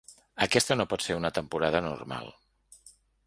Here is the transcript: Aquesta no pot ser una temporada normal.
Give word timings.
Aquesta 0.45 0.77
no 0.79 0.85
pot 0.93 1.05
ser 1.07 1.17
una 1.19 1.31
temporada 1.37 1.83
normal. 1.89 2.31